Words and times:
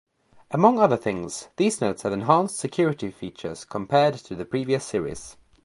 Among 0.49 0.79
other 0.79 0.97
things, 0.97 1.49
these 1.57 1.79
notes 1.79 2.01
have 2.01 2.11
enhanced 2.11 2.57
security 2.57 3.11
features 3.11 3.63
compared 3.63 4.15
to 4.15 4.33
the 4.33 4.45
previous 4.45 4.83
series. 4.83 5.37